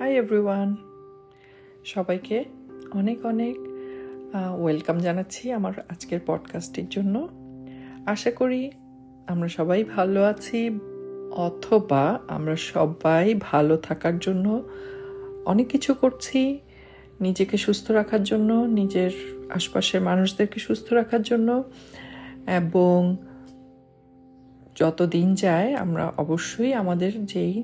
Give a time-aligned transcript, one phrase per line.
[0.00, 0.76] Hi everyone
[1.84, 2.44] সবাইকে
[2.92, 3.56] অনেক অনেক
[4.58, 7.28] ওয়েলকাম জানাচ্ছি আমার আজকের পডকাস্টের জন্য।
[8.06, 8.70] আশা করি
[9.26, 10.70] আমরা সবাই ভালো আছি,
[11.36, 14.62] অথবা আমরা সবাই ভালো থাকার জন্য
[15.44, 16.58] অনেক কিছু করছি,
[17.20, 19.10] নিজেকে সুস্থ রাখার জন্য, নিজের
[19.50, 21.62] আশপাশের মানুষদেরকে সুস্থ রাখার জন্য,
[22.46, 23.16] এবং
[24.76, 27.62] যত দিন যায় আমরা অবশ্যই আমাদের যেই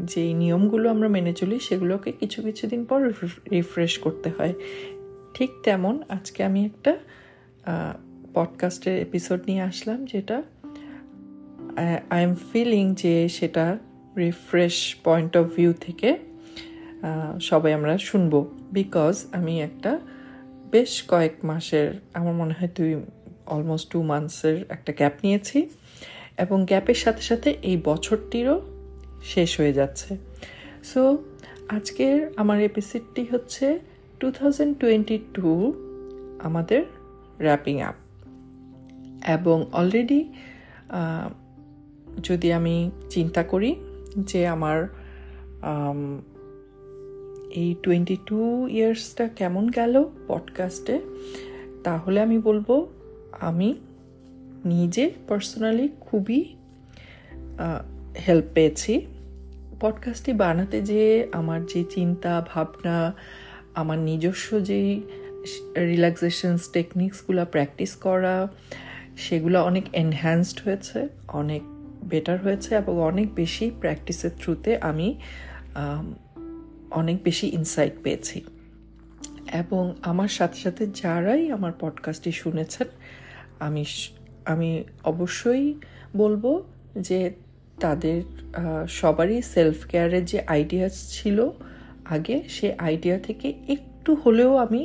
[0.00, 3.12] যেই নিয়মগুলো আমরা মেনে চলি সেগুলোকে কিছু কিছু দিন পর
[3.50, 4.54] রিফ্রেশ করতে হয়।
[5.34, 6.98] ঠিক তেমন আজকে আমি একটা
[8.34, 10.42] পডকাস্টের এপিসোড নিয়ে আসলাম যেটা
[12.10, 13.78] আই এম ফিলিং যে সেটা
[14.16, 16.18] রিফ্রেশ পয়েন্ট অফ ভিউ থেকে
[17.40, 19.98] সবাই আমরা শুনব। বিকজ আমি একটা
[20.70, 22.96] বেশ কয়েক মাসের, আমার মনে হয় দুই,
[23.46, 25.68] অলমোস্ট টু মান্থসের একটা গ্যাপ নিয়েছি।
[26.38, 28.77] এবং গ্যাপের সাথে সাথে এই বছরটিরও
[29.22, 30.16] শেষ হয়ে যাচ্ছে।
[30.84, 31.18] সো
[31.68, 33.78] আজকের আমার এপিসোডটি হচ্ছে
[34.20, 35.74] টু থাউজেন্ড টোয়েন্টি টু
[36.38, 36.84] আমাদের
[37.40, 37.94] র্যাপিং আপ
[39.28, 40.32] এবং অলরেডি
[42.22, 43.76] যদি আমি চিন্তা করি
[44.18, 44.88] যে আমার
[47.50, 51.00] এই টোয়েন্টি টু ইয়ার্সটা কেমন গেল পডকাস্টে
[51.84, 52.86] তাহলে আমি বলব,
[53.40, 53.74] আমি
[54.64, 56.56] নিজে পার্সোনালি খুবই
[58.26, 59.06] হেল্প পেয়েছি।
[59.80, 63.14] পডকাস্টটি বানাতে যে আমার যে চিন্তা, ভাবনা,
[63.74, 65.02] আমার নিজস্ব যেই
[65.76, 68.48] রিল্যাক্সেশনস টেকনিক্সগুলো প্র্যাকটিস করা,
[69.16, 71.62] সেগুলো অনেক এনহ্যান্সড হয়েছে, অনেক
[72.04, 75.18] বেটার হয়েছে এবং অনেক বেশি প্র্যাকটিসের থ্রুতে আমি
[76.90, 78.44] অনেক বেশি ইনসাইট পেয়েছি।
[79.52, 82.86] এবং আমার সাথে সাথে যারাই আমার পডকাস্টটি শুনেছেন,
[83.60, 83.84] আমি
[84.44, 85.74] আমি অবশ্যই
[86.16, 86.62] বলব
[86.96, 87.32] যে
[87.80, 88.22] তাদের
[89.00, 91.38] সবারই সেলফ কেয়ারের যে আইডিয়াস ছিল,
[92.04, 94.82] আগে সে আইডিয়া থেকে একটু হলেও আমি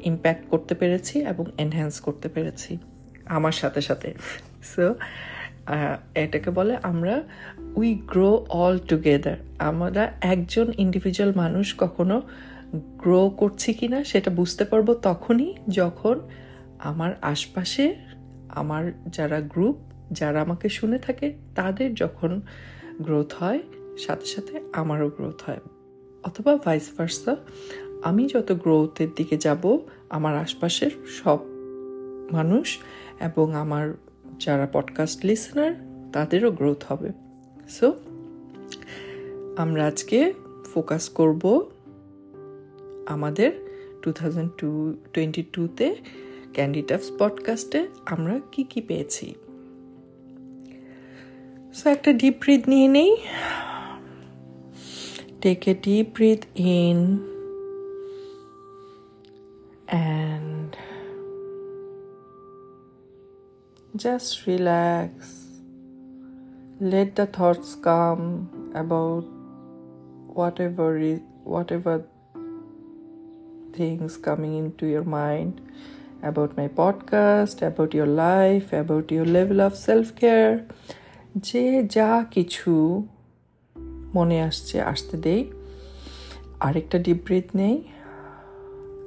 [0.00, 2.78] ইম্প্যাক্ট করতে পেরেছি এবং এনহ্যান্স করতে পেরেছি
[3.24, 4.08] আমার সাথে সাথে।
[4.62, 4.94] সো
[6.14, 7.22] এটাকে বলে আমরা
[7.76, 12.16] উই গ্রো অল টুগেদার আমরা একজন ইন্ডিভিজুয়াল মানুষ কখনো
[13.02, 16.16] গ্রো করছি কি না সেটা বুঝতে পারব তখনই যখন
[16.78, 17.84] আমার আশপাশে
[18.48, 19.76] আমার যারা গ্রুপ
[20.10, 22.40] যারা আমাকে শুনে থাকে, তাদের যখন
[23.00, 23.62] গ্রোথ হয়,
[23.98, 25.60] সাথে সাথে আমারও গ্রোথ হয়।
[26.22, 27.36] অথবা ভাইস ভার্সা
[28.02, 29.78] আমি যত গ্রোথের দিকে যাব,
[30.10, 31.38] আমার আশপাশের সব
[32.32, 32.78] মানুষ
[33.20, 33.94] এবং আমার
[34.38, 35.74] যারা পডকাস্ট লিসনার
[36.12, 37.08] তাদেরও গ্রোথ হবে।
[37.68, 37.92] সো
[39.56, 40.32] আমরা আজকে
[40.74, 41.70] ফোকাস করব
[43.06, 43.52] আমাদের
[44.02, 45.96] টু থাউজেন্ড টু টোয়েন্টি টুতে
[46.52, 49.34] ক্যান্ডিটাফস পডকাস্টে আমরা কি কি পেয়েছি।
[51.77, 53.11] সো একটা ডিপ ব্রিথ নিয়ে নেই
[55.41, 56.41] take a deep breath
[56.75, 56.97] in
[59.91, 60.69] and
[64.03, 65.27] just relax
[66.81, 69.25] let the thoughts come about
[70.33, 71.95] whatever is whatever
[73.73, 75.59] things coming into your mind
[76.23, 80.65] about my podcast about your life about your level of self-care
[81.36, 83.06] যে যা কিছু
[84.14, 85.50] মনে আসছে, আসতে দেই।
[86.60, 87.82] আরেকটা deep breathe নেই,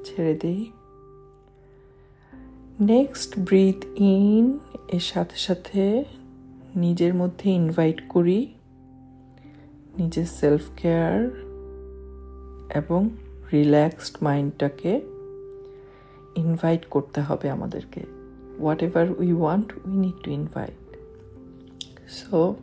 [0.06, 0.72] ছেড়ে দেই।
[2.80, 6.04] নেক্সট ব্রিথ ইন এর সাথে সাথে
[6.76, 8.54] নিজের মধ্যে ইনভাইট করি।
[9.98, 11.30] নিজের সেলফ কেয়ার
[12.74, 13.10] এবং
[13.54, 15.02] রিল্যাক্সড মাইন্ডটাকে
[16.36, 18.02] ইনভাইট করতে হবে আমাদেরকে।
[18.84, 20.87] Whatever we want we need to invite
[22.08, 22.56] so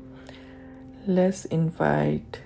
[1.09, 2.37] let's invite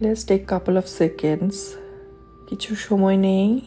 [0.00, 1.74] let's take couple of seconds
[2.48, 3.60] কিছু সময় নেই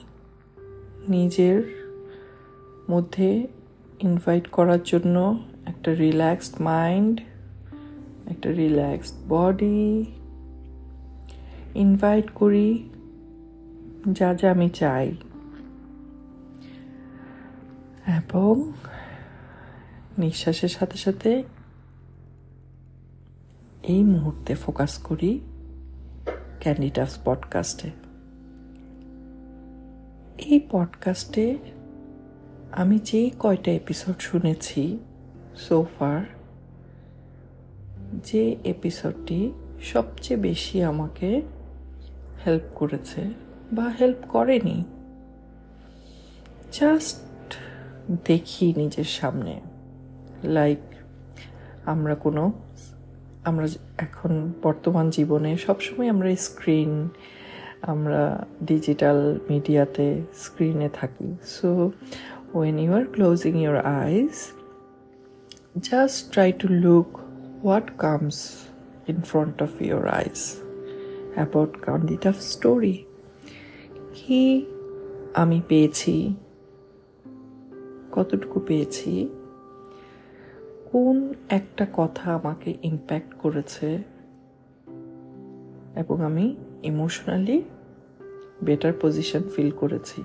[1.10, 1.64] নিজের
[2.90, 3.48] মধ্যে
[4.00, 7.22] ইনভাইট করার জন্য একটা রিল্যাক্সড মাইন্ড
[8.30, 10.06] একটা রিল্যাক্সড বডি
[11.76, 12.90] ইনভাইট করি
[14.12, 15.16] যা যা আমি চাই।
[18.08, 18.72] এবং
[20.18, 21.44] নিঃশ্বাসের সাথে সাথে
[23.84, 25.40] এই মুহূর্তে ফোকাস করি
[26.60, 27.90] ক্যান্ডিটাস পডকাস্টে
[30.38, 31.58] এই পডকাস্টে
[32.72, 35.00] আমি যে কয়টা এপিসোড শুনেছি
[35.56, 36.24] সোফার
[38.24, 39.52] যে এপিসোডটি
[39.82, 41.42] সবচেয়ে বেশি আমাকে
[42.46, 43.22] হেল্প করেছে
[43.74, 44.84] বা হেল্প করেনি।
[46.72, 47.56] জাস্ট
[48.26, 49.62] দেখি নিজের সামনে।
[50.44, 50.78] লাইক
[51.86, 52.52] আমরা কোনো,
[53.44, 53.68] আমরা
[53.98, 57.10] এখন বর্তমান জীবনে সবসময় আমরা স্ক্রিন
[57.82, 61.92] আমরা ডিজিটাল মিডিয়াতে স্ক্রিনে থাকি। So
[62.54, 64.52] when you are closing your eyes
[65.80, 67.18] just try to look
[67.64, 68.52] what comes
[69.08, 70.62] in front of your eyes
[71.36, 73.04] about কান্ডিটাফ story
[74.16, 74.66] কি
[75.34, 76.36] আমি পেয়েছি?
[78.12, 79.30] কতটুকু পেয়েছি?
[80.94, 84.04] কোন একটা কথা আমাকে ইম্প্যাক্ট করেছে?
[85.96, 87.62] এবং আমি ইমোশনালি
[88.64, 90.24] বেটার পজিশন ফিল করেছি।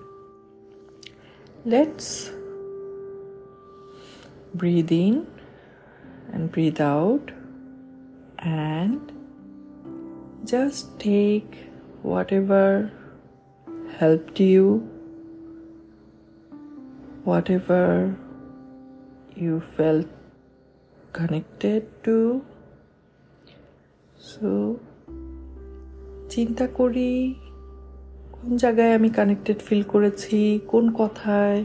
[1.66, 2.30] Let's
[4.56, 5.24] breathe in
[6.28, 7.32] and breathe out
[8.36, 9.00] and
[10.44, 11.42] just take
[12.32, 12.98] whatever
[14.00, 14.78] helped you,
[17.26, 18.10] whatever
[19.40, 20.17] you felt
[21.12, 22.42] connected to.
[24.20, 24.76] So,
[26.28, 27.34] চিন্তা করি
[28.32, 31.64] কোন জায়গায় আমি কানেক্টেড ফিল করেছি কোন কথায়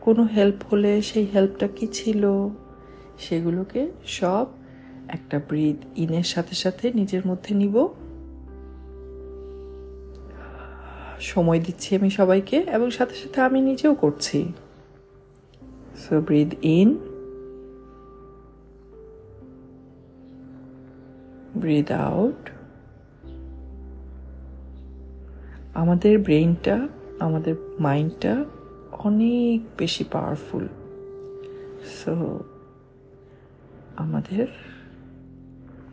[0.00, 2.22] কোনো হেল্প হলে সেই হেল্পটা কি ছিল
[3.18, 4.46] সেগুলোকে সব
[5.08, 7.76] একটা ব্রিদ ইনের সাথে সাথে নিজের মধ্যে নিব
[11.20, 14.52] সময় দিচ্ছি আমি সবাইকে এবং সাথে সাথে আমি নিজেও করছি
[15.96, 16.88] so breathe in
[21.64, 22.50] breathe out
[25.74, 26.88] আমাদের ব্রেইনটা
[27.20, 28.44] আমাদের মাইন্ডটা
[28.92, 30.68] অনেক বেশি পাওয়ারফুল
[32.04, 32.40] সো
[33.96, 34.46] আমাদের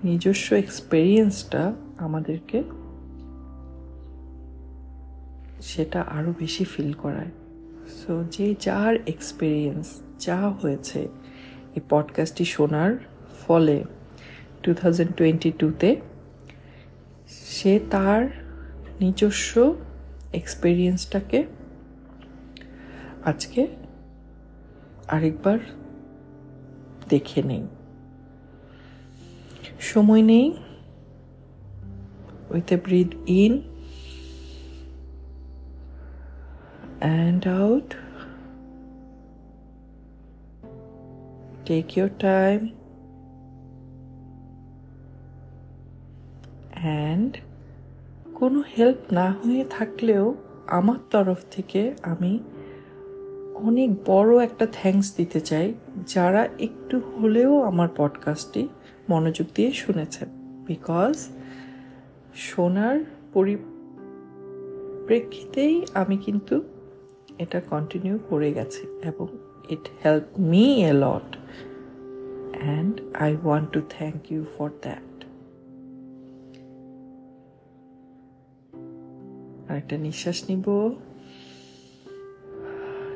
[0.04, 2.64] নিজস্ব এক্সপেরিয়েন্সটা আমাদেরকে
[5.62, 7.32] সেটা আরও বেশি ফিল করায়।
[7.88, 11.02] সো যে যার এক্সপিরিয়েন্স যা হয়েছে,
[11.76, 12.96] এই পডকাস্টটি শোনার
[13.48, 13.84] ফলে
[14.63, 15.90] টু থাউজেন্ড টোয়েন্টি টুতে
[17.50, 18.22] সে তার
[19.00, 19.54] নিজস্ব
[20.34, 21.40] এক্সপিরিয়েন্সটাকে
[23.25, 23.62] আজকে
[25.08, 25.60] আরেকবার
[27.10, 27.63] দেখে নেই
[29.81, 30.48] সময় নেই
[32.50, 33.10] with a breathe
[33.42, 33.54] in
[37.02, 37.96] and out.
[41.66, 42.81] Take your time
[46.86, 47.30] and
[48.36, 50.36] কোনো হেল্প না হয়ে থাকলেও
[50.68, 52.39] আমার তরফ থেকে আমি
[53.56, 55.74] অনেক বড় একটা থ্যাঙ্কস দিতে চাই,
[56.07, 58.68] যারা একটু হলেও আমার পডকাস্টটি
[59.10, 60.28] মনোযোগ দিয়ে শুনেছেন।
[60.68, 61.28] বিকজ
[62.36, 63.00] শোনার
[63.34, 66.62] পরিপ্রেক্ষিতেই আমি কিন্তু
[67.39, 69.27] এটা কন্টিনিউ করে গেছি এবং
[69.69, 71.38] it help me a lot
[72.62, 75.11] and I want to thank you for that
[79.72, 80.96] আরেকটা নিঃশ্বাস নিব।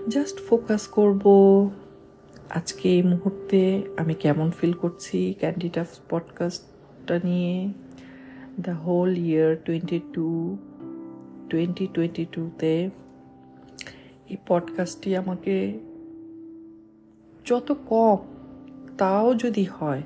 [0.10, 1.24] জাস্ট ফোকাস করব।
[2.50, 7.74] আজকে এই মুহূর্তে আমি কেমন ফিল করছি ক্যান্ডিডা পডকাস্টটা নিয়ে।
[8.60, 10.58] The whole year twenty two
[11.50, 12.90] twenty twenty টুতে
[14.30, 15.80] এই পডকাস্টটি আমাকে
[17.46, 18.18] যত কম,
[18.98, 20.02] তাও যদি হয়,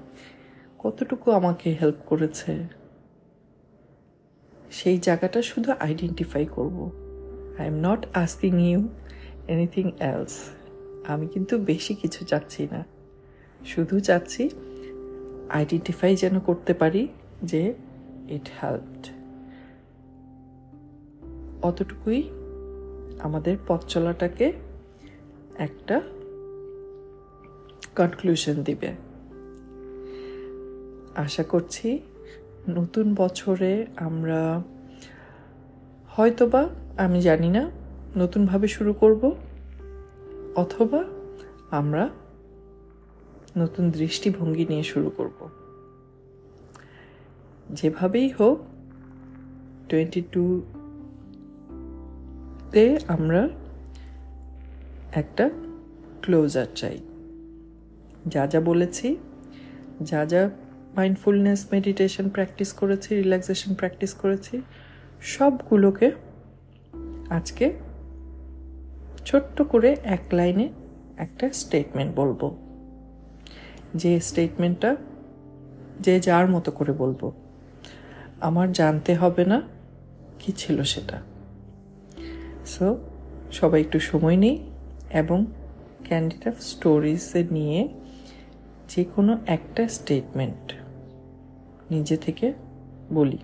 [0.79, 2.67] কতটুকু আমাকে হেল্প করেছে?
[4.71, 6.77] সেই জায়গাটা শুধু আইডেন্টিফাই করব।
[7.59, 8.89] I am not asking you
[9.47, 10.49] anything else
[11.07, 12.85] আমি কিন্তু বেশি কিছু চাচ্ছি না।
[13.65, 14.49] শুধু চাচ্ছি
[15.49, 17.07] আইডেন্টিফাই যেন করতে পারি
[17.43, 17.73] যে
[18.29, 19.07] ইট হেল্পড
[21.61, 22.29] অতটুকুই
[23.19, 24.53] আমাদের পথ চলাটাকে
[25.57, 26.01] একটা
[27.95, 28.89] কনক্লুশন দিবে।
[31.15, 31.99] আশা করছি
[32.67, 34.61] নতুন বছরে আমরা
[36.09, 37.71] হয়তোবা, আমি জানি না,
[38.17, 39.35] নতুনভাবে শুরু করব,
[40.55, 41.03] অথবা
[41.71, 42.09] আমরা
[43.57, 45.49] নতুন দৃষ্টিভঙ্গি নিয়ে শুরু করব।
[47.69, 48.59] যেভাবেই হোক,
[49.89, 50.61] টোয়েন্টি টু
[52.71, 53.49] তে আমরা
[55.11, 55.49] একটা
[56.21, 56.99] ক্লোজার চাই।
[58.27, 59.17] যা যা বলেছি,
[60.01, 60.49] যা যা
[60.99, 64.61] মাইন্ডফুলনেস মেডিটেশন প্র্যাকটিস করেছি রিল্যাক্সেশন প্র্যাকটিস করেছি,
[65.21, 66.11] সবগুলোকে
[67.29, 67.73] আজকে
[69.25, 70.69] ছোট্ট করে এক লাইনে
[71.17, 72.57] একটা স্টেটমেন্ট বলব।
[73.95, 74.95] যে স্টেটমেন্টটা
[75.99, 77.31] যে যার মতো করে বলব।
[78.41, 79.61] আমার জানতে হবে না
[80.39, 81.21] কি ছিল সেটা।
[82.65, 82.97] সো
[83.51, 84.71] সবাই একটু সময় নেই
[85.13, 85.45] এবং
[86.03, 87.87] ক্যান্ডিডেট স্টোরিজে নিয়ে
[88.89, 90.73] যে কোনো একটা স্টেটমেন্ট
[91.91, 92.53] নিজে থেকে
[93.13, 93.37] বলি।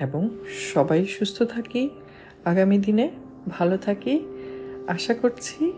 [0.00, 0.28] এবং
[0.74, 1.90] সবাই সুস্থ থাকি,
[2.44, 3.10] আগামী দিনে
[3.48, 4.20] ভালো থাকি।
[4.86, 5.72] আশা করছি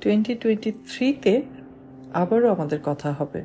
[0.00, 1.42] টোয়েন্টি টোয়েন্টি থ্রিতে
[2.14, 3.44] আবারও আমাদের কথা হবে।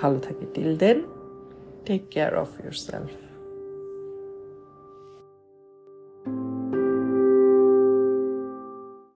[0.00, 1.02] ভালো থাকি till then
[1.86, 3.27] take care of yourself